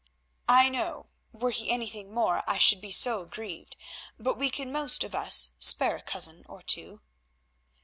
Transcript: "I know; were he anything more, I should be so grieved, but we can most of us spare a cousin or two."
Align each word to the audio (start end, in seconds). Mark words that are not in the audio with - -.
"I 0.49 0.67
know; 0.67 1.09
were 1.31 1.51
he 1.51 1.69
anything 1.69 2.11
more, 2.11 2.41
I 2.47 2.57
should 2.57 2.81
be 2.81 2.89
so 2.89 3.23
grieved, 3.23 3.77
but 4.17 4.35
we 4.35 4.49
can 4.49 4.71
most 4.71 5.03
of 5.03 5.13
us 5.13 5.51
spare 5.59 5.97
a 5.97 6.01
cousin 6.01 6.43
or 6.47 6.63
two." 6.63 7.01